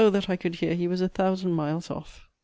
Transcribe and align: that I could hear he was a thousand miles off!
that 0.09 0.31
I 0.31 0.35
could 0.35 0.55
hear 0.55 0.73
he 0.73 0.87
was 0.87 1.01
a 1.01 1.07
thousand 1.07 1.51
miles 1.51 1.91
off! 1.91 2.27